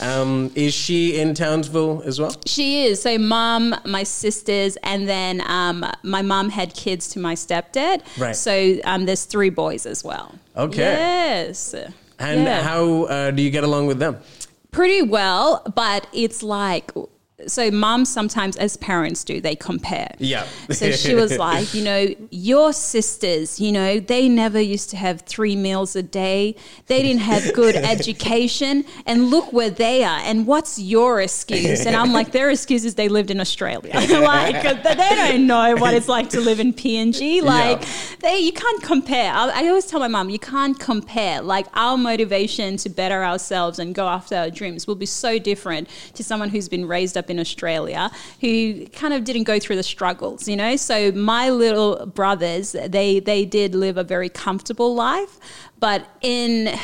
[0.00, 2.34] Um, is she in Townsville as well?
[2.44, 3.00] She is.
[3.00, 8.02] So, mom, my sisters, and then um, my mom had kids to my stepdad.
[8.18, 8.34] Right.
[8.34, 10.34] So, um, there's three boys as well.
[10.56, 10.78] Okay.
[10.80, 11.72] Yes.
[12.18, 12.62] And Yeah.
[12.62, 14.16] how uh, do you get along with them?
[14.72, 16.90] Pretty well, but it's like,
[17.46, 20.14] so mums sometimes, as parents do, they compare.
[20.18, 20.46] Yeah.
[20.70, 25.22] So she was like, you know, your sisters, you know, they never used to have
[25.22, 26.56] three meals a day.
[26.86, 28.84] They didn't have good education.
[29.06, 30.20] And look where they are.
[30.20, 31.86] And what's your excuse?
[31.86, 33.92] And I'm like, their excuse is they lived in Australia.
[33.94, 37.42] like, they don't know what it's like to live in PNG.
[37.42, 37.84] Like,
[38.20, 39.32] they, you can't compare.
[39.32, 41.42] I, I always tell my mom, you can't compare.
[41.42, 45.88] Like, our motivation to better ourselves and go after our dreams will be so different
[46.14, 49.82] to someone who's been raised up in Australia who kind of didn't go through the
[49.82, 50.76] struggles, you know?
[50.76, 55.40] So my little brothers, they they did live a very comfortable life,
[55.80, 56.78] but in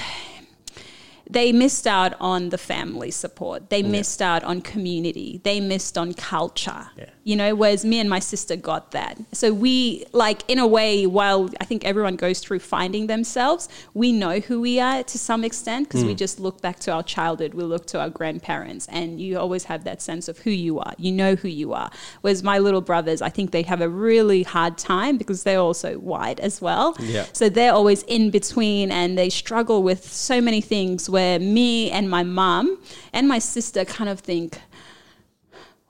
[1.30, 3.68] they missed out on the family support.
[3.68, 5.40] They missed out on community.
[5.44, 6.87] They missed on culture.
[6.96, 7.11] Yeah.
[7.28, 9.18] You know, whereas me and my sister got that.
[9.32, 14.12] So we like in a way, while I think everyone goes through finding themselves, we
[14.12, 16.16] know who we are to some extent because we mm.
[16.16, 19.84] just look back to our childhood, we look to our grandparents, and you always have
[19.84, 20.94] that sense of who you are.
[20.96, 21.90] You know who you are.
[22.22, 25.98] Whereas my little brothers, I think they have a really hard time because they're also
[25.98, 26.96] white as well.
[26.98, 27.26] Yeah.
[27.34, 32.08] So they're always in between and they struggle with so many things where me and
[32.08, 32.78] my mum
[33.12, 34.58] and my sister kind of think,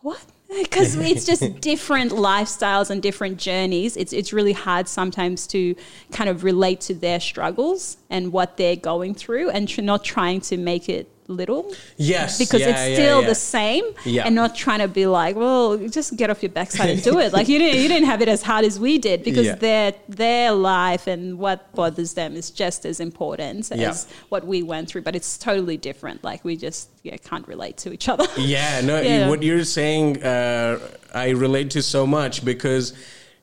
[0.01, 0.25] what?
[0.63, 3.97] Because it's just different lifestyles and different journeys.
[3.97, 5.75] It's, it's really hard sometimes to
[6.11, 10.41] kind of relate to their struggles and what they're going through and tr- not trying
[10.43, 11.73] to make it little.
[11.97, 12.39] Yes.
[12.39, 13.29] because yeah, it's still yeah.
[13.29, 14.25] the same Yeah.
[14.27, 17.33] and not trying to be like well just get off your backside and do it.
[17.33, 20.53] Like you didn't you didn't have it as hard as we did because their their
[20.53, 25.15] life and what bothers them is just as important as what we went through but
[25.15, 26.25] it's totally different.
[26.25, 28.27] Like we just yeah can't relate to each other.
[28.37, 30.79] Yeah, no, what you're saying, uh,
[31.15, 32.95] I relate to so much because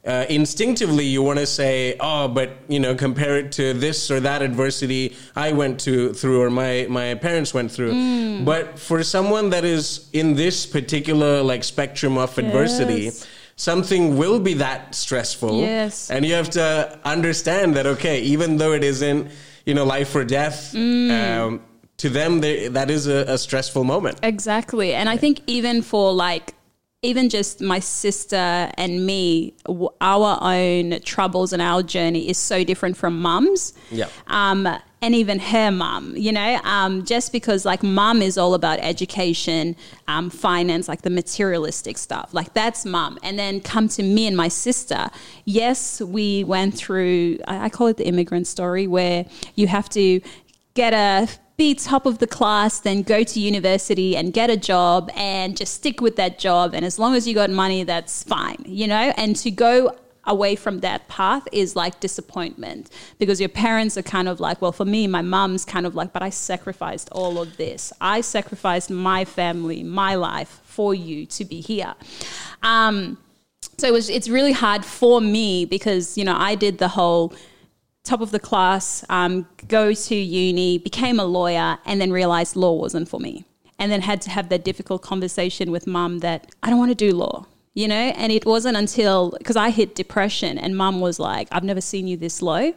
[0.05, 4.19] uh, instinctively you want to say, oh, but you know, compare it to this or
[4.19, 7.93] that adversity I went to through or my my parents went through.
[7.93, 8.45] Mm.
[8.45, 13.11] But for someone that is in this particular like spectrum of adversity.
[13.57, 16.11] Something will be that stressful, Yes.
[16.11, 17.85] and you have to understand that.
[17.87, 19.31] Okay, even though it isn't,
[19.65, 21.09] you know, life or death, Mm.
[21.39, 21.61] um,
[21.97, 24.19] to them they, that is a, a stressful moment.
[24.23, 24.93] Exactly.
[24.93, 26.53] And I think even for like,
[27.05, 29.53] even just my sister and me,
[30.01, 33.73] our own troubles and our journey is so different from mum's.
[33.91, 34.09] Yeah.
[34.27, 34.67] Um,
[35.01, 39.75] and even her mum, you know, um, just because like mum is all about education,
[40.07, 43.19] um, finance, like the materialistic stuff, like that's mum.
[43.21, 45.09] And then come to me and my sister.
[45.43, 50.21] Yes, we went through, I I call it the immigrant story, where you have to
[50.73, 55.09] get a be top of the class, then go to university and get a job
[55.15, 56.73] and just stick with that job.
[56.73, 59.13] And as long as you got money, that's fine, you know?
[59.15, 59.95] And to go
[60.27, 62.89] away from that path is like disappointment
[63.19, 66.11] because your parents are kind of like, well, for me, my mom's kind of like,
[66.11, 67.93] but I sacrificed all of this.
[68.01, 71.93] I sacrificed my family, my life for you to be here.
[72.63, 73.17] Um,
[73.77, 77.33] so it was, it's really hard for me because, you know, I did the whole
[78.05, 82.73] top of the class, um, go to uni, became a lawyer, and then realized law
[82.73, 83.43] wasn't for me.
[83.77, 86.95] And then had to have that difficult conversation with mum that I don't want to
[86.95, 87.95] do law, you know?
[87.95, 92.07] And it wasn't until, because I hit depression, and mum was like, I've never seen
[92.07, 92.73] you this low.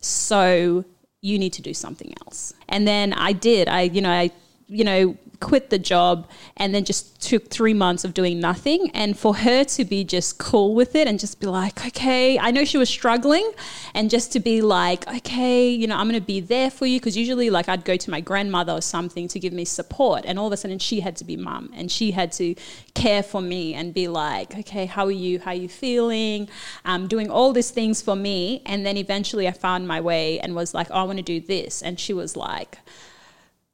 [0.00, 0.84] So
[1.20, 2.54] you need to do something else.
[2.68, 3.68] And then I did.
[3.68, 4.30] I, you know, I,
[4.66, 8.90] you know, quit the job and then just took three months of doing nothing.
[8.94, 12.50] And for her to be just cool with it and just be like, okay, I
[12.50, 13.50] know she was struggling,
[13.94, 17.00] and just to be like, okay, you know, I'm going to be there for you.
[17.00, 20.24] Because usually, like, I'd go to my grandmother or something to give me support.
[20.26, 22.54] And all of a sudden, she had to be mum and she had to
[22.94, 25.40] care for me and be like, okay, how are you?
[25.40, 26.48] How are you feeling?
[26.84, 28.62] Um, doing all these things for me.
[28.66, 31.40] And then eventually, I found my way and was like, oh, I want to do
[31.40, 31.82] this.
[31.82, 32.78] And she was like,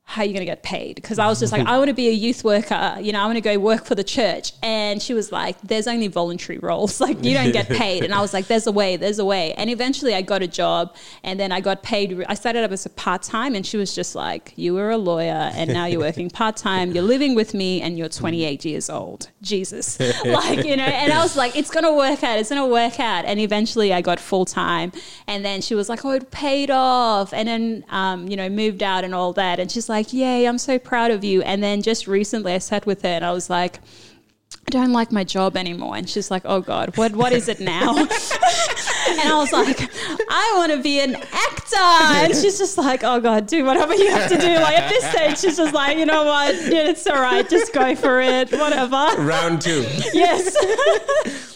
[0.09, 0.95] how are you going to get paid?
[0.95, 2.97] Because I was just like, I want to be a youth worker.
[3.01, 4.53] You know, I want to go work for the church.
[4.62, 7.01] And she was like, there's only voluntary roles.
[7.07, 8.03] Like, you don't get paid.
[8.03, 9.53] And I was like, there's a way, there's a way.
[9.53, 12.25] And eventually I got a job and then I got paid.
[12.29, 13.55] I started up as a part time.
[13.55, 16.92] And she was just like, you were a lawyer and now you're working part time.
[16.92, 19.31] You're living with me and you're 28 years old.
[19.40, 20.01] Jesus.
[20.25, 22.38] like, you know, and I was like, it's going to work out.
[22.40, 23.25] It's going to work out.
[23.25, 24.90] And eventually I got full time.
[25.29, 27.33] And then she was like, oh, it paid off.
[27.33, 29.61] And then, um, you know, moved out and all that.
[29.61, 31.42] And she's like, like, Yay, I'm so proud of you.
[31.42, 33.80] And then just recently I sat with her and I was like,
[34.66, 35.96] I don't like my job anymore.
[35.96, 37.96] And she's like, Oh God, what what is it now?
[37.96, 39.80] and I was like,
[40.28, 41.76] I want to be an actor.
[42.24, 44.54] And she's just like, Oh God, do whatever you have to do.
[44.54, 46.54] Like at this stage, she's just like, you know what?
[46.54, 47.48] Yeah, it's all right.
[47.48, 48.52] Just go for it.
[48.52, 49.22] Whatever.
[49.22, 49.87] Round two.
[50.12, 51.56] Yes.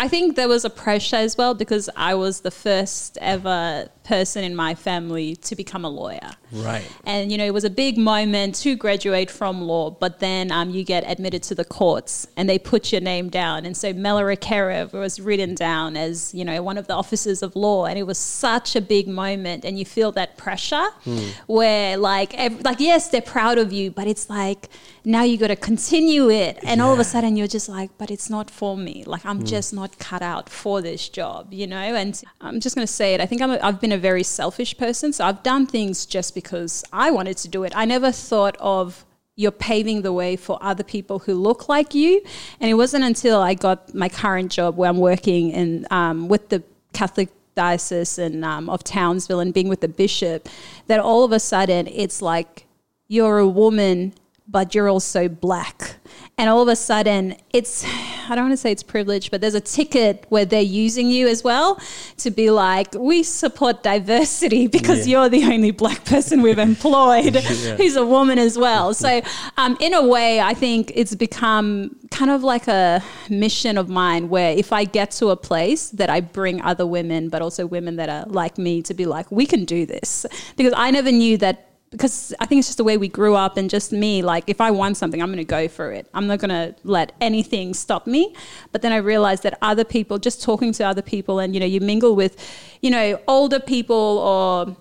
[0.00, 4.42] I think there was a pressure as well because I was the first ever person
[4.42, 6.30] in my family to become a lawyer.
[6.50, 6.90] Right.
[7.04, 10.70] And, you know, it was a big moment to graduate from law, but then um,
[10.70, 13.66] you get admitted to the courts and they put your name down.
[13.66, 17.54] And so Mela Kerev was written down as, you know, one of the officers of
[17.54, 17.84] law.
[17.84, 19.66] And it was such a big moment.
[19.66, 21.30] And you feel that pressure mm.
[21.46, 24.70] where, like, ev- like, yes, they're proud of you, but it's like,
[25.04, 26.58] now you got to continue it.
[26.62, 26.84] And yeah.
[26.84, 29.04] all of a sudden you're just like, but it's not for me.
[29.06, 29.46] Like, I'm mm.
[29.46, 31.76] just not cut out for this job, you know?
[31.76, 33.20] And I'm just going to say it.
[33.20, 35.12] I think i have been a very selfish person.
[35.12, 37.72] So I've done things just because I wanted to do it.
[37.74, 39.04] I never thought of
[39.36, 42.22] you're paving the way for other people who look like you.
[42.60, 46.50] And it wasn't until I got my current job where I'm working in um, with
[46.50, 50.48] the Catholic diocese and um, of Townsville and being with the bishop
[50.86, 52.66] that all of a sudden it's like
[53.08, 54.14] you're a woman
[54.48, 55.96] but you're also black
[56.36, 57.84] and all of a sudden it's
[58.28, 61.28] i don't want to say it's privilege but there's a ticket where they're using you
[61.28, 61.80] as well
[62.16, 65.20] to be like we support diversity because yeah.
[65.20, 67.76] you're the only black person we've employed yeah.
[67.76, 69.20] who's a woman as well so
[69.56, 74.28] um, in a way i think it's become kind of like a mission of mine
[74.28, 77.96] where if i get to a place that i bring other women but also women
[77.96, 80.26] that are like me to be like we can do this
[80.56, 83.56] because i never knew that because I think it's just the way we grew up
[83.56, 84.22] and just me.
[84.22, 86.06] Like, if I want something, I'm going to go for it.
[86.14, 88.34] I'm not going to let anything stop me.
[88.70, 91.66] But then I realized that other people, just talking to other people, and you know,
[91.66, 92.36] you mingle with,
[92.80, 94.76] you know, older people or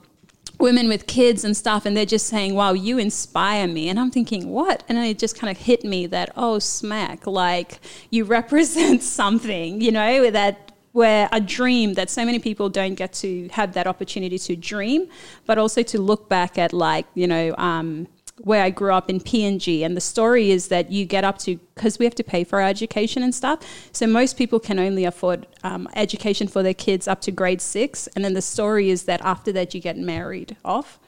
[0.60, 3.90] women with kids and stuff, and they're just saying, Wow, you inspire me.
[3.90, 4.84] And I'm thinking, What?
[4.88, 7.80] And it just kind of hit me that, Oh, smack, like
[8.12, 13.14] you represent something, you know, that where a dream that so many people don't get
[13.14, 15.08] to have that opportunity to dream,
[15.46, 18.08] but also to look back at like, you know, um,
[18.42, 19.82] where I grew up in PNG.
[19.82, 22.62] And the story is that you get up to, because we have to pay for
[22.62, 23.60] our education and stuff.
[23.92, 28.08] So most people can only afford um, education for their kids up to grade six.
[28.08, 31.00] And then the story is that after that, you get married off.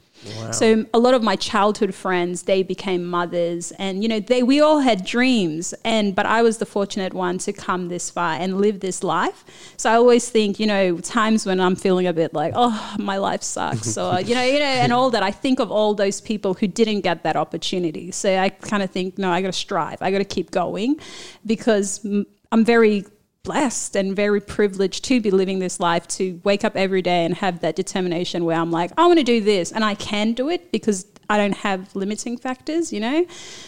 [0.52, 4.62] So a lot of my childhood friends, they became mothers, and you know, they we
[4.62, 8.60] all had dreams, and but I was the fortunate one to come this far and
[8.60, 9.44] live this life.
[9.78, 13.18] So I always think, you know, times when I'm feeling a bit like, oh, my
[13.18, 15.24] life sucks, or you know, you know, and all that.
[15.24, 18.12] I think of all those people who didn't get that opportunity.
[18.12, 20.02] So I kind of think, no, I got to strive.
[20.02, 21.00] I got to keep going,
[21.46, 22.06] because
[22.52, 23.06] I'm very
[23.44, 27.36] blessed and very privileged to be living this life to wake up every day and
[27.36, 30.50] have that determination where I'm like, I want to do this and I can do
[30.50, 33.26] it because I don't have limiting factors, you know?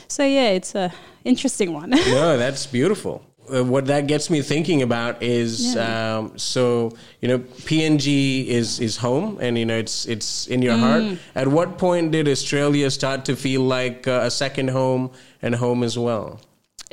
[0.08, 1.90] So yeah, it's a interesting one.
[1.90, 3.26] no, that's beautiful.
[3.54, 6.18] Uh, what that gets me thinking about is yeah.
[6.18, 10.76] um, so you know PNG is is home and you know it's it's in your
[10.76, 10.80] mm.
[10.80, 11.20] heart.
[11.36, 15.84] At what point did Australia start to feel like uh, a second home and home
[15.84, 16.40] as well?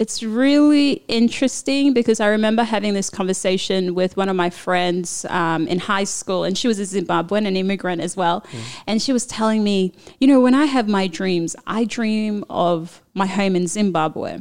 [0.01, 5.69] It's really interesting because I remember having this conversation with one of my friends um,
[5.69, 8.41] in high school, and she was a Zimbabwean, an immigrant as well.
[8.41, 8.83] Mm.
[8.87, 13.03] And she was telling me, you know, when I have my dreams, I dream of
[13.13, 14.39] my home in Zimbabwe.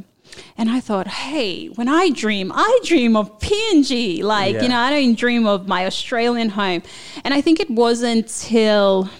[0.56, 4.22] And I thought, hey, when I dream, I dream of PNG.
[4.22, 4.62] Like, yeah.
[4.62, 6.82] you know, I don't dream of my Australian home.
[7.22, 9.10] And I think it wasn't till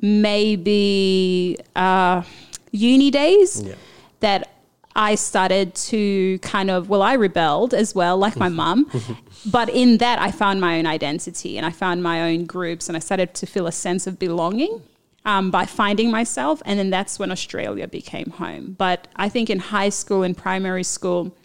[0.00, 2.22] maybe uh,
[2.70, 3.74] uni days yeah.
[4.20, 4.59] that
[4.96, 8.90] I started to kind of, well, I rebelled as well, like my mum.
[9.46, 12.96] but in that, I found my own identity and I found my own groups and
[12.96, 14.82] I started to feel a sense of belonging
[15.24, 16.60] um, by finding myself.
[16.64, 18.74] And then that's when Australia became home.
[18.78, 21.36] But I think in high school and primary school,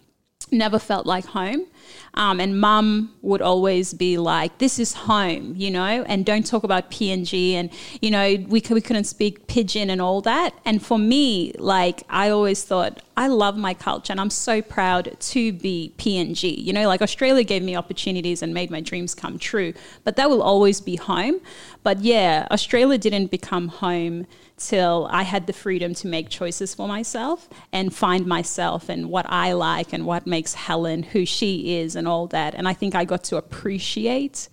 [0.52, 1.66] never felt like home.
[2.14, 6.64] Um, and mum would always be like, this is home, you know, and don't talk
[6.64, 7.54] about PNG.
[7.54, 7.70] And,
[8.02, 10.54] you know, we, we couldn't speak pidgin and all that.
[10.66, 15.16] And for me, like, I always thought, I love my culture and I'm so proud
[15.20, 16.58] to be PNG.
[16.58, 20.30] You know, like Australia gave me opportunities and made my dreams come true, but that
[20.30, 21.40] will always be home.
[21.84, 26.88] But yeah, Australia didn't become home till I had the freedom to make choices for
[26.88, 31.96] myself and find myself and what I like and what makes Helen who she is
[31.96, 32.56] and all that.
[32.56, 34.50] And I think I got to appreciate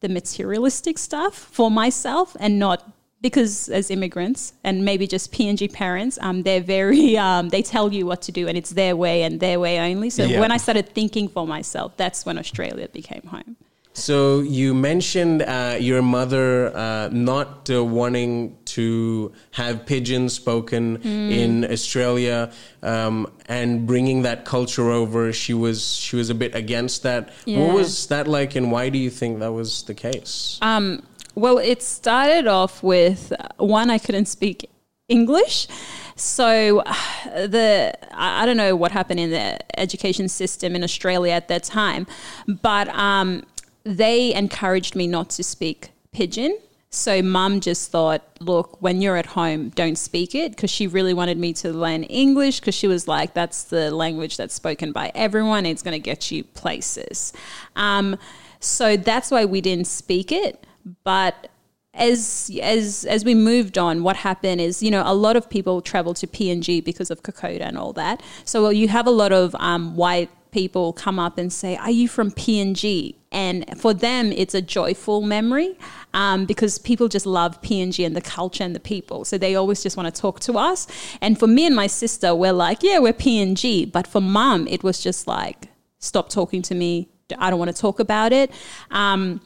[0.00, 2.92] the materialistic stuff for myself and not
[3.22, 8.06] because as immigrants and maybe just PNG parents, um, they're very um, they tell you
[8.06, 10.10] what to do and it's their way and their way only.
[10.10, 10.40] So yeah.
[10.40, 13.56] when I started thinking for myself, that's when Australia became home.
[13.96, 21.30] So you mentioned uh, your mother uh, not uh, wanting to have pidgin spoken mm.
[21.30, 25.32] in Australia um, and bringing that culture over.
[25.32, 27.30] She was she was a bit against that.
[27.46, 27.60] Yeah.
[27.60, 30.58] What was that like, and why do you think that was the case?
[30.60, 31.02] Um,
[31.34, 34.68] well, it started off with uh, one I couldn't speak
[35.08, 35.68] English.
[36.16, 36.82] So
[37.24, 42.06] the I don't know what happened in the education system in Australia at that time,
[42.46, 43.42] but um,
[43.84, 46.58] they encouraged me not to speak pidgin.
[46.96, 51.12] So mum just thought, look, when you're at home, don't speak it because she really
[51.12, 55.12] wanted me to learn English because she was like, that's the language that's spoken by
[55.14, 55.66] everyone.
[55.66, 57.34] It's going to get you places.
[57.76, 58.16] Um,
[58.60, 60.66] so that's why we didn't speak it.
[61.04, 61.48] But
[61.92, 65.82] as as as we moved on, what happened is you know a lot of people
[65.82, 68.22] travel to PNG because of Kokoda and all that.
[68.44, 72.08] So you have a lot of um, white people come up and say, "Are you
[72.08, 75.78] from PNG?" And for them, it's a joyful memory
[76.14, 79.26] um, because people just love PNG and the culture and the people.
[79.26, 80.86] So they always just want to talk to us.
[81.20, 84.82] And for me and my sister, we're like, "Yeah, we're PNG," but for mum, it
[84.82, 85.68] was just like,
[85.98, 87.10] "Stop talking to me.
[87.36, 88.50] I don't want to talk about it."
[88.90, 89.42] Um,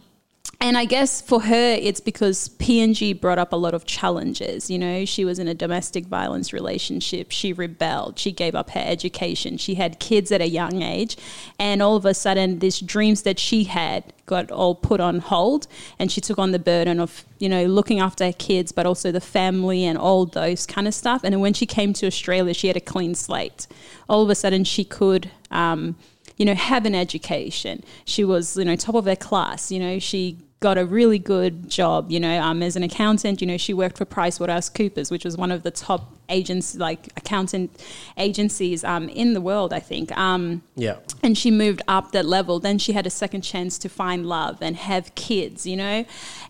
[0.62, 4.68] and I guess for her, it's because PNG brought up a lot of challenges.
[4.68, 7.30] You know, she was in a domestic violence relationship.
[7.30, 8.18] She rebelled.
[8.18, 9.56] She gave up her education.
[9.56, 11.16] She had kids at a young age.
[11.58, 15.66] And all of a sudden, these dreams that she had got all put on hold.
[15.98, 19.10] And she took on the burden of, you know, looking after her kids, but also
[19.10, 21.24] the family and all those kind of stuff.
[21.24, 23.66] And when she came to Australia, she had a clean slate.
[24.10, 25.30] All of a sudden, she could.
[25.50, 25.96] Um,
[26.36, 27.84] you know, have an education.
[28.06, 29.70] She was, you know, top of her class.
[29.70, 33.40] You know, she got a really good job, you know, um, as an accountant.
[33.40, 37.70] You know, she worked for PricewaterhouseCoopers, which was one of the top agents, like accountant
[38.16, 40.16] agencies um, in the world, I think.
[40.16, 40.96] Um, yeah.
[41.22, 42.60] And she moved up that level.
[42.60, 46.04] Then she had a second chance to find love and have kids, you know.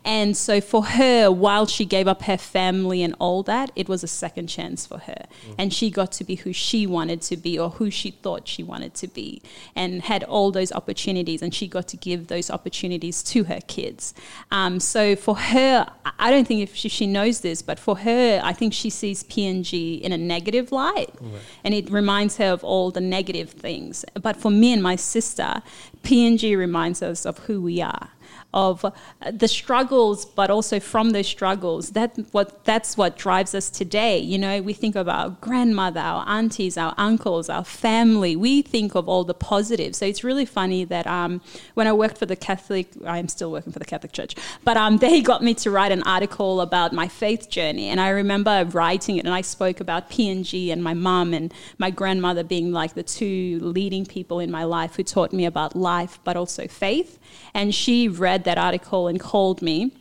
[0.04, 4.02] And so for her, while she gave up her family and all that, it was
[4.02, 5.24] a second chance for her.
[5.26, 5.52] Mm-hmm.
[5.58, 8.62] And she got to be who she wanted to be or who she thought she
[8.62, 9.42] wanted to be
[9.74, 11.42] and had all those opportunities.
[11.42, 14.14] And she got to give those opportunities to her kids.
[14.50, 15.86] Um, so for her,
[16.18, 19.24] I don't think if she, she, knows this, but for her, I think she sees
[19.24, 21.10] PNG in a negative light.
[21.20, 21.42] Right.
[21.64, 24.04] And it reminds her of all the negative things.
[24.20, 25.62] But for me and my sister,
[26.02, 28.10] PNG reminds us of who we are
[28.52, 28.84] of
[29.30, 34.18] the struggles, but also from those struggles, that what that's what drives us today.
[34.18, 38.34] You know, we think of our grandmother, our aunties, our uncles, our family.
[38.34, 39.98] We think of all the positives.
[39.98, 41.40] So it's really funny that um,
[41.74, 44.98] when I worked for the Catholic, I'm still working for the Catholic Church, but um,
[44.98, 49.16] they got me to write an article about my faith journey, and I remember writing
[49.16, 53.02] it, and I spoke about PNG and my mum and my grandmother being like the
[53.02, 57.18] two leading people in my life who taught me about life, but also faith.
[57.54, 59.92] And she read that article and called me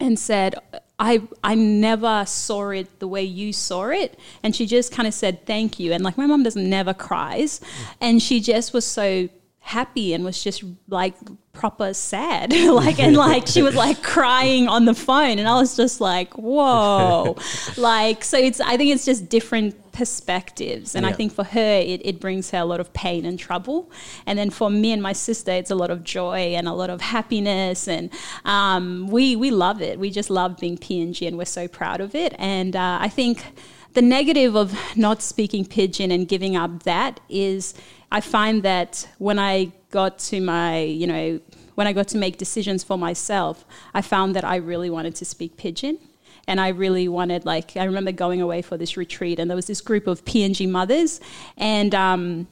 [0.00, 0.54] and said,
[0.98, 4.18] I I never saw it the way you saw it.
[4.42, 5.92] And she just kind of said thank you.
[5.92, 7.60] And like my mom doesn't never cries.
[8.00, 9.28] And she just was so
[9.68, 11.14] happy and was just like
[11.52, 12.52] proper sad.
[12.78, 15.38] Like and like she was like crying on the phone.
[15.38, 17.36] And i was just like whoa.
[17.76, 20.94] Like so it's i think it's just different perspectives.
[20.94, 21.10] And yeah.
[21.10, 23.90] i think for her it, it brings her a lot of pain and trouble.
[24.26, 26.88] And then for me and my sister it's a lot of joy and a lot
[26.88, 27.88] of happiness.
[27.88, 28.10] And
[28.46, 29.98] um, we we love it.
[29.98, 32.34] We just love being png and we're so proud of it.
[32.38, 33.44] And uh, i think
[33.94, 37.74] the negative of not speaking pidgin and giving up that is
[38.10, 41.40] I find that when I got to my, you know,
[41.74, 45.24] when I got to make decisions for myself, I found that I really wanted to
[45.24, 45.98] speak pidgin.
[46.46, 49.66] And I really wanted, like, I remember going away for this retreat, and there was
[49.66, 51.20] this group of PNG mothers,
[51.58, 52.48] and um,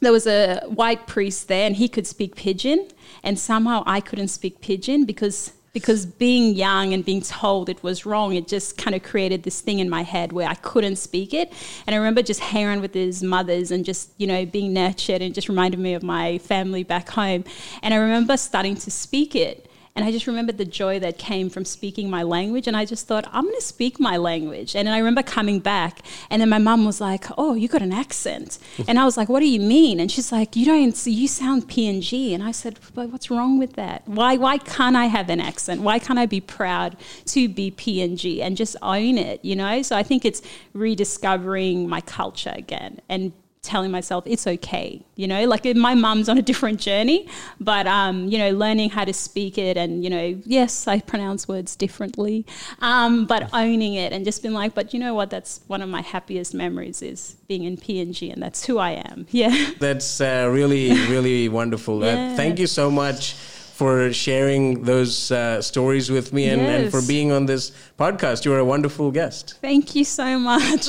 [0.00, 2.88] there was a white priest there, and he could speak pidgin,
[3.22, 8.06] and somehow I couldn't speak pidgin because because being young and being told it was
[8.06, 11.34] wrong, it just kind of created this thing in my head where I couldn't speak
[11.34, 11.52] it.
[11.86, 15.34] And I remember just hanging with his mothers and just, you know, being nurtured and
[15.34, 17.44] just reminded me of my family back home.
[17.82, 19.70] And I remember starting to speak it.
[19.98, 22.68] And I just remembered the joy that came from speaking my language.
[22.68, 24.76] And I just thought, I'm going to speak my language.
[24.76, 27.82] And then I remember coming back, and then my mum was like, Oh, you got
[27.82, 28.60] an accent.
[28.86, 29.98] and I was like, What do you mean?
[29.98, 32.32] And she's like, You don't, you sound PNG.
[32.32, 34.06] And I said, But what's wrong with that?
[34.06, 35.82] Why, why can't I have an accent?
[35.82, 36.96] Why can't I be proud
[37.26, 39.82] to be PNG and just own it, you know?
[39.82, 40.42] So I think it's
[40.74, 43.32] rediscovering my culture again and
[43.68, 47.28] telling myself it's okay you know like my mum's on a different journey
[47.60, 51.46] but um, you know learning how to speak it and you know yes i pronounce
[51.46, 52.46] words differently
[52.80, 55.88] um, but owning it and just being like but you know what that's one of
[55.88, 60.48] my happiest memories is being in png and that's who i am yeah that's uh,
[60.50, 62.32] really really wonderful yeah.
[62.32, 63.34] uh, thank you so much
[63.78, 66.80] for sharing those uh, stories with me and, yes.
[66.80, 68.44] and for being on this podcast.
[68.44, 69.54] You're a wonderful guest.
[69.60, 70.88] Thank you so much.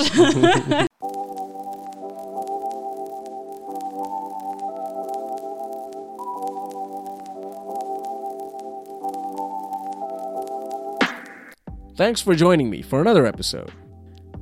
[12.00, 13.74] Thanks for joining me for another episode.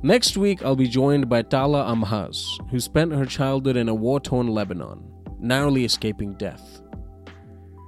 [0.04, 4.20] Next week, I'll be joined by Tala Amhaz, who spent her childhood in a war
[4.20, 5.02] torn Lebanon,
[5.40, 6.80] narrowly escaping death.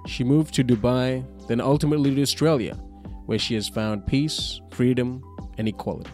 [0.09, 2.75] She moved to Dubai, then ultimately to Australia,
[3.27, 5.23] where she has found peace, freedom,
[5.57, 6.11] and equality.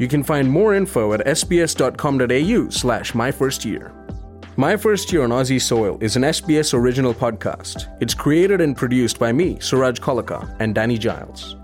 [0.00, 4.03] You can find more info at sbs.com.au slash myfirstyear.
[4.56, 7.88] My First Year on Aussie Soil is an SBS original podcast.
[8.00, 11.56] It's created and produced by me, Suraj Kolaka, and Danny Giles.